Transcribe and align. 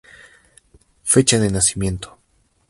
Fecha 1.11 1.37
de 1.39 1.51
Nacimiento. 1.51 2.17